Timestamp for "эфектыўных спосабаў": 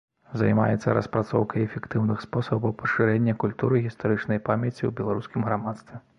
1.67-2.73